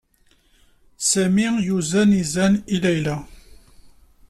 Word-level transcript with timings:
Sami 1.09 1.47
yuzen 1.67 2.11
izen 2.21 2.53
i 2.75 2.77
Layla. 2.83 3.17